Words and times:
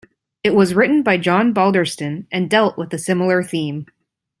It 0.43 0.55
was 0.55 0.73
written 0.73 1.03
by 1.03 1.17
John 1.17 1.53
Balderston 1.53 2.25
and 2.31 2.49
dealt 2.49 2.75
with 2.75 2.91
a 2.91 2.97
similar 2.97 3.43
theme. 3.43 3.85